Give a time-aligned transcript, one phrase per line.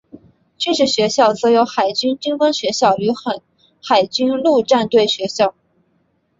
[0.57, 3.09] 军事学校则有海军军官学校与
[3.83, 5.53] 海军陆战队学校。